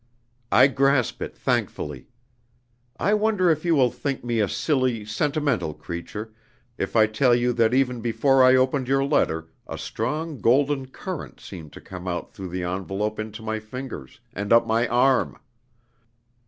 [0.51, 2.07] "I grasp it thankfully.
[2.97, 6.33] I wonder if you will think me a silly, sentimental creature,
[6.75, 11.39] if I tell you that even before I opened your letter a strong golden current
[11.39, 15.37] seemed to come out through the envelope into my fingers, and up my arm?